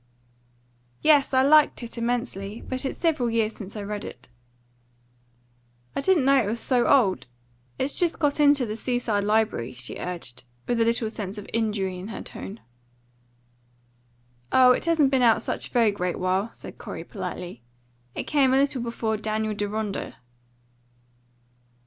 "Yes; 1.03 1.31
I 1.31 1.43
liked 1.43 1.83
it 1.83 1.95
immensely. 1.95 2.63
But 2.67 2.85
it's 2.85 2.97
several 2.97 3.29
years 3.29 3.55
since 3.55 3.75
I 3.75 3.83
read 3.83 4.03
it." 4.03 4.29
"I 5.95 6.01
didn't 6.01 6.25
know 6.25 6.41
it 6.41 6.47
was 6.47 6.59
so 6.59 6.87
old. 6.87 7.27
It's 7.77 7.93
just 7.93 8.17
got 8.17 8.39
into 8.39 8.65
the 8.65 8.75
Seaside 8.75 9.23
Library," 9.23 9.73
she 9.73 9.99
urged, 9.99 10.43
with 10.67 10.81
a 10.81 10.85
little 10.85 11.11
sense 11.11 11.37
of 11.37 11.47
injury 11.53 11.99
in 11.99 12.07
her 12.07 12.23
tone. 12.23 12.61
"Oh, 14.51 14.71
it 14.71 14.85
hasn't 14.85 15.11
been 15.11 15.21
out 15.21 15.43
such 15.43 15.67
a 15.69 15.71
very 15.71 15.91
great 15.91 16.17
while," 16.17 16.51
said 16.51 16.79
Corey 16.79 17.03
politely. 17.03 17.61
"It 18.15 18.23
came 18.23 18.55
a 18.55 18.57
little 18.57 18.81
before 18.81 19.17
DANIEL 19.17 19.53
DERONDA." 19.53 20.15